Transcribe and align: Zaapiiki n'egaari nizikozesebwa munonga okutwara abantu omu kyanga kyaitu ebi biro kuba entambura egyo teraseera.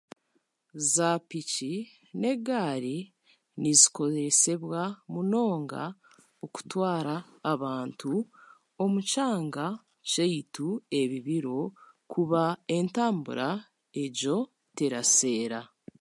Zaapiiki 0.93 1.73
n'egaari 2.19 2.97
nizikozesebwa 3.61 4.81
munonga 5.11 5.83
okutwara 6.45 7.15
abantu 7.53 8.13
omu 8.83 8.99
kyanga 9.11 9.65
kyaitu 10.11 10.67
ebi 10.99 11.17
biro 11.27 11.59
kuba 12.11 12.43
entambura 12.77 13.49
egyo 14.03 14.37
teraseera. 14.77 15.59